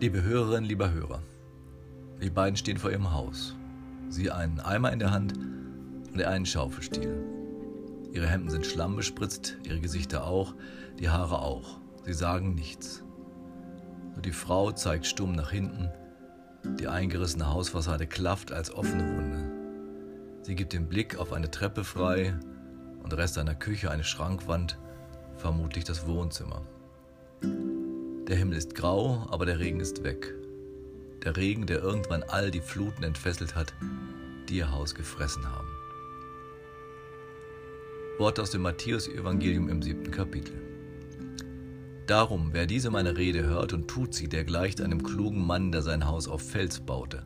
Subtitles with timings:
[0.00, 1.20] Liebe Hörerinnen, lieber Hörer,
[2.22, 3.56] die beiden stehen vor ihrem Haus.
[4.08, 5.36] Sie einen Eimer in der Hand
[6.12, 7.24] und einen Schaufelstiel.
[8.12, 10.54] Ihre Hemden sind schlammbespritzt, ihre Gesichter auch,
[11.00, 11.80] die Haare auch.
[12.04, 13.02] Sie sagen nichts.
[14.12, 15.90] Nur die Frau zeigt stumm nach hinten.
[16.78, 19.50] Die eingerissene Hausfassade klafft als offene Wunde.
[20.42, 22.38] Sie gibt den Blick auf eine Treppe frei
[23.02, 24.78] und Rest einer Küche, eine Schrankwand,
[25.34, 26.62] vermutlich das Wohnzimmer.
[28.28, 30.34] Der Himmel ist grau, aber der Regen ist weg.
[31.24, 33.72] Der Regen, der irgendwann all die Fluten entfesselt hat,
[34.48, 35.68] die ihr Haus gefressen haben.
[38.18, 40.54] Worte aus dem Matthäus-Evangelium im siebten Kapitel.
[42.06, 45.80] Darum, wer diese meine Rede hört und tut sie, der gleicht einem klugen Mann, der
[45.80, 47.24] sein Haus auf Fels baute.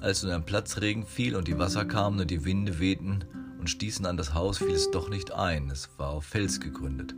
[0.00, 3.24] Als nun ein Platzregen fiel und die Wasser kamen und die Winde wehten
[3.58, 7.14] und stießen an das Haus, fiel es doch nicht ein, es war auf Fels gegründet.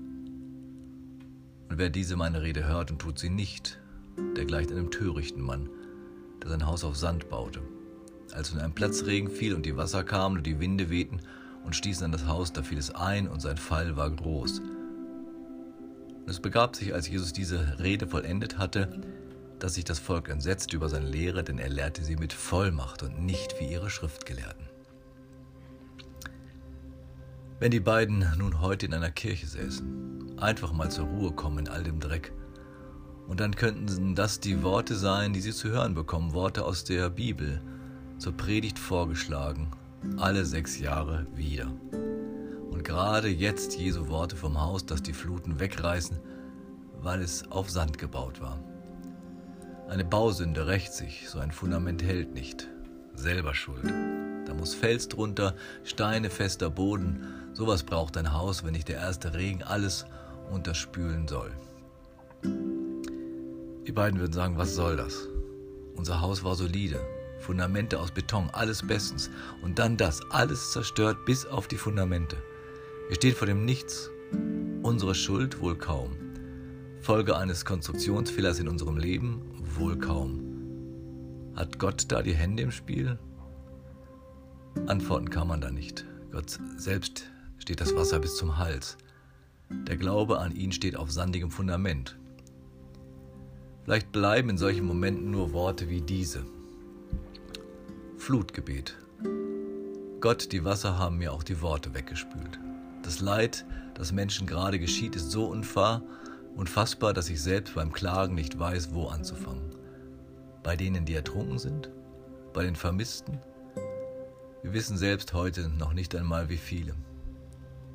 [1.77, 3.79] Und wer diese meine Rede hört und tut sie nicht,
[4.35, 5.69] der gleicht einem törichten Mann,
[6.43, 7.61] der sein Haus auf Sand baute.
[8.33, 11.21] Als nun ein Platzregen fiel und die Wasser kamen und die Winde wehten
[11.67, 14.61] und stießen an das Haus, da fiel es ein und sein Fall war groß.
[14.61, 18.99] Und es begab sich, als Jesus diese Rede vollendet hatte,
[19.59, 23.21] dass sich das Volk entsetzt über seine Lehre, denn er lehrte sie mit Vollmacht und
[23.21, 24.76] nicht wie ihre Schriftgelehrten.
[27.59, 31.69] Wenn die beiden nun heute in einer Kirche säßen, einfach mal zur Ruhe kommen in
[31.69, 32.35] all dem Dreck,
[33.29, 37.09] und dann könnten das die Worte sein, die sie zu hören bekommen, Worte aus der
[37.09, 37.63] Bibel,
[38.19, 39.71] zur Predigt vorgeschlagen,
[40.19, 41.73] alle sechs Jahre wieder.
[42.71, 46.21] Und gerade jetzt Jesu Worte vom Haus, das die Fluten wegreißen,
[47.01, 48.63] weil es auf Sand gebaut war.
[49.89, 52.69] Eine Bausünde rächt sich, so ein Fundament hält nicht.
[53.15, 53.91] Selber schuld.
[54.45, 57.27] Da muss Fels drunter, Steine, fester Boden.
[57.57, 60.05] Sowas braucht ein Haus, wenn nicht der erste Regen alles
[60.51, 61.51] unterspülen soll.
[63.87, 65.27] Die beiden würden sagen, was soll das?
[65.97, 67.01] Unser Haus war solide,
[67.41, 69.31] Fundamente aus Beton, alles bestens.
[69.63, 72.37] Und dann das, alles zerstört bis auf die Fundamente.
[73.09, 74.11] Wir stehen vor dem Nichts.
[74.83, 76.15] Unsere Schuld wohl kaum.
[77.01, 79.41] Folge eines Konstruktionsfehlers in unserem Leben
[79.79, 80.43] wohl kaum.
[81.55, 83.19] Hat Gott da die Hände im Spiel?
[84.87, 86.05] Antworten kann man da nicht.
[86.31, 88.97] Gott selbst steht das Wasser bis zum Hals.
[89.71, 92.17] Der Glaube an ihn steht auf sandigem Fundament.
[93.85, 96.45] Vielleicht bleiben in solchen Momenten nur Worte wie diese.
[98.19, 98.97] Flutgebet.
[100.21, 102.59] Gott, die Wasser haben mir auch die Worte weggespült.
[103.03, 106.03] Das Leid, das Menschen gerade geschieht, ist so unfahr,
[106.57, 109.71] unfassbar, dass ich selbst beim Klagen nicht weiß, wo anzufangen.
[110.65, 111.91] Bei denen, die ertrunken sind?
[112.53, 113.39] Bei den Vermissten?
[114.63, 116.95] Wir wissen selbst heute noch nicht einmal, wie viele.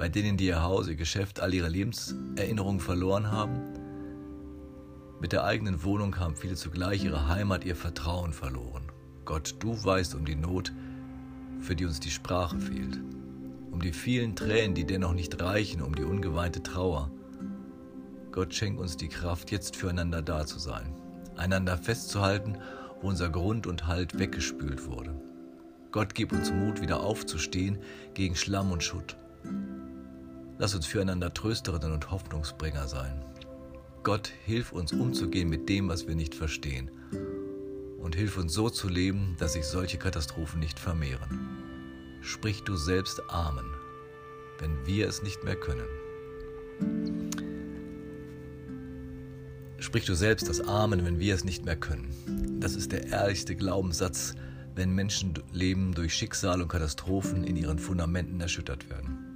[0.02, 3.62] Bei denen, die ihr Haus, ihr Geschäft, all ihre Lebenserinnerungen verloren haben?
[5.20, 8.92] Mit der eigenen Wohnung haben viele zugleich ihre Heimat, ihr Vertrauen verloren.
[9.26, 10.74] Gott, du weißt um die Not,
[11.60, 13.00] für die uns die Sprache fehlt,
[13.70, 17.12] um die vielen Tränen, die dennoch nicht reichen, um die ungeweinte Trauer.
[18.32, 20.96] Gott schenk uns die Kraft, jetzt füreinander da zu sein,
[21.38, 22.58] einander festzuhalten,
[23.04, 25.14] wo unser Grund und Halt weggespült wurde.
[25.92, 27.78] Gott gib uns Mut, wieder aufzustehen
[28.16, 29.16] gegen Schlamm und Schutt.
[30.58, 33.26] Lass uns füreinander Trösterinnen und Hoffnungsbringer sein.
[34.04, 36.92] Gott, hilf uns umzugehen mit dem, was wir nicht verstehen
[38.02, 41.40] und hilf uns so zu leben, dass sich solche Katastrophen nicht vermehren.
[42.22, 43.66] Sprich du selbst Amen,
[44.60, 45.88] wenn wir es nicht mehr können.
[49.78, 52.60] Sprich du selbst das Amen, wenn wir es nicht mehr können.
[52.60, 54.36] Das ist der ehrlichste Glaubenssatz,
[54.76, 59.31] wenn Menschenleben durch Schicksal und Katastrophen in ihren Fundamenten erschüttert werden.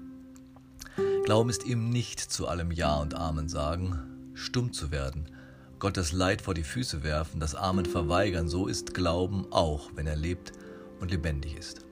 [1.25, 5.25] Glauben ist eben nicht zu allem Ja und Amen sagen, stumm zu werden,
[5.79, 10.15] Gottes Leid vor die Füße werfen, das Amen verweigern, so ist Glauben auch, wenn er
[10.15, 10.51] lebt
[10.99, 11.83] und lebendig ist.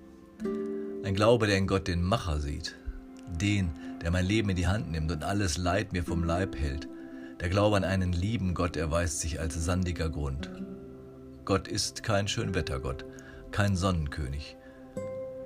[1.04, 2.76] Ein Glaube, der in Gott den Macher sieht,
[3.28, 3.72] den,
[4.04, 6.88] der mein Leben in die Hand nimmt und alles Leid mir vom Leib hält.
[7.40, 10.52] Der Glaube an einen lieben Gott erweist sich als sandiger Grund.
[11.44, 13.04] Gott ist kein Schönwettergott,
[13.50, 14.58] kein Sonnenkönig.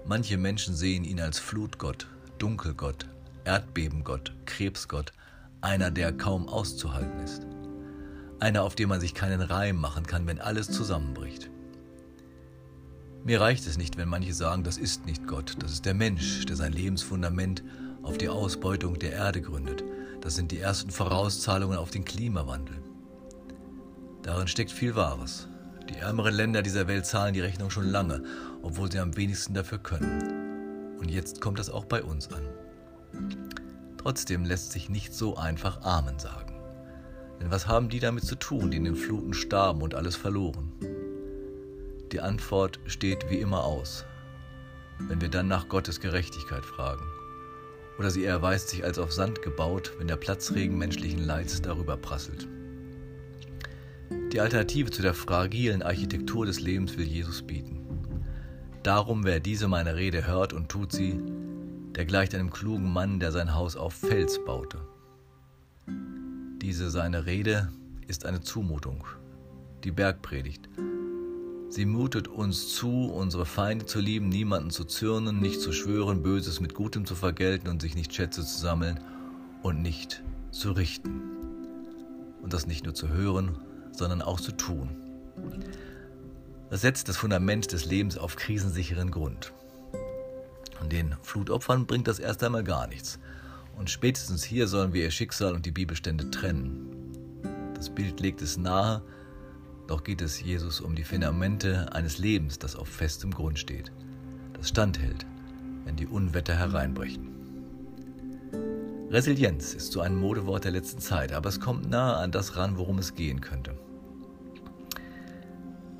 [0.05, 2.07] Manche Menschen sehen ihn als Flutgott,
[2.37, 3.07] Dunkelgott,
[3.47, 5.13] Erdbebengott, Krebsgott,
[5.61, 7.47] einer, der kaum auszuhalten ist.
[8.41, 11.49] Einer, auf den man sich keinen Reim machen kann, wenn alles zusammenbricht.
[13.23, 16.45] Mir reicht es nicht, wenn manche sagen, das ist nicht Gott, das ist der Mensch,
[16.45, 17.63] der sein Lebensfundament
[18.03, 19.81] auf die Ausbeutung der Erde gründet.
[20.19, 22.75] Das sind die ersten Vorauszahlungen auf den Klimawandel.
[24.23, 25.47] Darin steckt viel Wahres.
[25.89, 28.23] Die ärmeren Länder dieser Welt zahlen die Rechnung schon lange,
[28.61, 30.97] obwohl sie am wenigsten dafür können.
[30.99, 32.43] Und jetzt kommt das auch bei uns an.
[34.07, 36.53] Trotzdem lässt sich nicht so einfach Amen sagen.
[37.41, 40.71] Denn was haben die damit zu tun, die in den Fluten starben und alles verloren?
[42.13, 44.05] Die Antwort steht wie immer aus,
[45.09, 47.03] wenn wir dann nach Gottes Gerechtigkeit fragen.
[47.99, 52.47] Oder sie erweist sich als auf Sand gebaut, wenn der Platzregen menschlichen Leids darüber prasselt.
[54.31, 57.85] Die Alternative zu der fragilen Architektur des Lebens will Jesus bieten.
[58.83, 61.21] Darum, wer diese meine Rede hört und tut sie,
[61.97, 64.77] der gleicht einem klugen Mann, der sein Haus auf Fels baute.
[66.61, 67.71] Diese seine Rede
[68.07, 69.03] ist eine Zumutung,
[69.83, 70.69] die Bergpredigt.
[71.69, 76.61] Sie mutet uns zu, unsere Feinde zu lieben, niemanden zu zürnen, nicht zu schwören, Böses
[76.61, 78.99] mit Gutem zu vergelten und sich nicht Schätze zu sammeln
[79.63, 81.21] und nicht zu richten.
[82.43, 83.57] Und das nicht nur zu hören,
[83.91, 84.89] sondern auch zu tun.
[86.69, 89.51] Das setzt das Fundament des Lebens auf krisensicheren Grund.
[90.85, 93.19] Den Flutopfern bringt das erst einmal gar nichts.
[93.77, 96.87] Und spätestens hier sollen wir ihr Schicksal und die Bibelstände trennen.
[97.75, 99.03] Das Bild legt es nahe,
[99.87, 103.91] doch geht es Jesus um die Fundamente eines Lebens, das auf festem Grund steht,
[104.53, 105.25] das standhält,
[105.85, 107.29] wenn die Unwetter hereinbrechen.
[109.09, 112.77] Resilienz ist so ein Modewort der letzten Zeit, aber es kommt nahe an das ran,
[112.77, 113.77] worum es gehen könnte.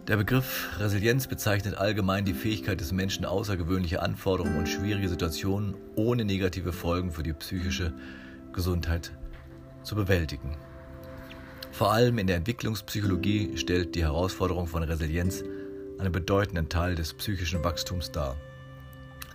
[0.08, 6.24] Der Begriff Resilienz bezeichnet allgemein die Fähigkeit des Menschen, außergewöhnliche Anforderungen und schwierige Situationen ohne
[6.24, 7.92] negative Folgen für die psychische
[8.54, 9.12] Gesundheit
[9.84, 10.56] zu bewältigen.
[11.74, 15.44] Vor allem in der Entwicklungspsychologie stellt die Herausforderung von Resilienz
[16.00, 18.38] einen bedeutenden Teil des psychischen Wachstums dar,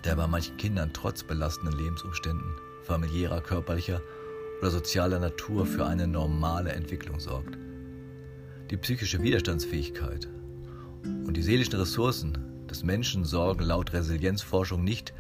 [0.07, 2.51] der bei manchen Kindern trotz belastenden Lebensumständen,
[2.83, 4.01] familiärer, körperlicher
[4.61, 7.59] oder sozialer Natur für eine normale Entwicklung sorgt.
[8.71, 10.29] Die psychische Widerstandsfähigkeit
[11.05, 15.13] und die seelischen Ressourcen des Menschen sorgen laut Resilienzforschung nicht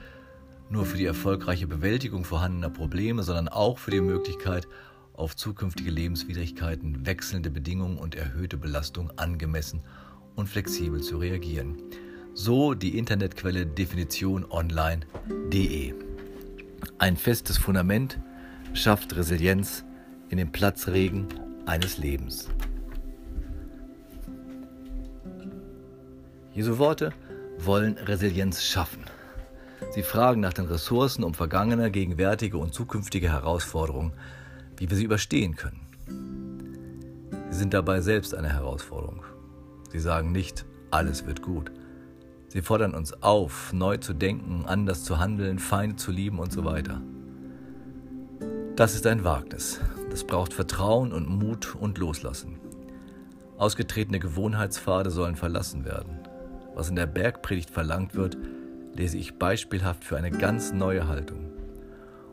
[0.70, 4.66] nur für die erfolgreiche Bewältigung vorhandener Probleme, sondern auch für die Möglichkeit,
[5.14, 9.82] auf zukünftige Lebenswidrigkeiten, wechselnde Bedingungen und erhöhte Belastung angemessen
[10.34, 11.76] und flexibel zu reagieren.
[12.34, 15.94] So die Internetquelle definitiononline.de.
[16.98, 18.18] Ein festes Fundament
[18.72, 19.84] schafft Resilienz
[20.30, 21.26] in den Platzregen
[21.66, 22.48] eines Lebens.
[26.54, 27.12] Jesu Worte
[27.58, 29.04] wollen Resilienz schaffen.
[29.90, 34.12] Sie fragen nach den Ressourcen, um vergangene, gegenwärtige und zukünftige Herausforderungen,
[34.76, 35.80] wie wir sie überstehen können.
[37.50, 39.24] Sie sind dabei selbst eine Herausforderung.
[39.90, 41.72] Sie sagen nicht, alles wird gut.
[42.48, 46.66] Sie fordern uns auf, neu zu denken, anders zu handeln, Feinde zu lieben und so
[46.66, 47.00] weiter.
[48.76, 49.80] Das ist ein Wagnis.
[50.10, 52.58] Das braucht Vertrauen und Mut und Loslassen.
[53.56, 56.21] Ausgetretene Gewohnheitspfade sollen verlassen werden
[56.74, 58.36] was in der Bergpredigt verlangt wird,
[58.94, 61.50] lese ich beispielhaft für eine ganz neue Haltung.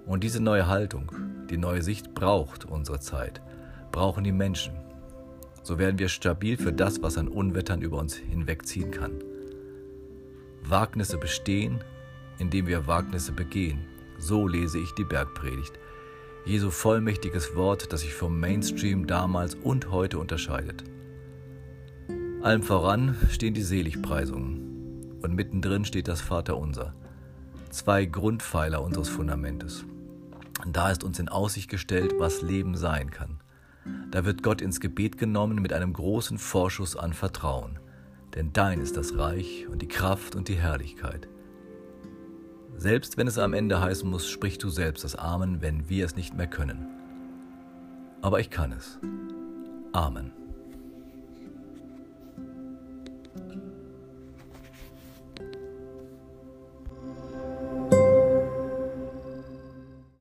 [0.05, 1.11] Und diese neue Haltung,
[1.49, 3.41] die neue Sicht braucht unsere Zeit,
[3.91, 4.73] brauchen die Menschen.
[5.63, 9.23] So werden wir stabil für das, was an Unwettern über uns hinwegziehen kann.
[10.63, 11.83] Wagnisse bestehen,
[12.39, 13.85] indem wir Wagnisse begehen.
[14.17, 15.73] So lese ich die Bergpredigt.
[16.45, 20.83] Jesu vollmächtiges Wort, das sich vom Mainstream damals und heute unterscheidet.
[22.41, 26.93] Allem voran stehen die Seligpreisungen und mittendrin steht das Vaterunser,
[27.69, 29.83] zwei Grundpfeiler unseres Fundamentes.
[30.65, 33.41] Da ist uns in Aussicht gestellt, was Leben sein kann.
[34.11, 37.77] Da wird Gott ins Gebet genommen mit einem großen Vorschuss an Vertrauen,
[38.35, 41.27] denn dein ist das Reich und die Kraft und die Herrlichkeit.
[42.77, 46.15] Selbst wenn es am Ende heißen muss, sprich du selbst das Amen, wenn wir es
[46.15, 46.87] nicht mehr können.
[48.21, 48.97] Aber ich kann es.
[49.91, 50.38] Amen.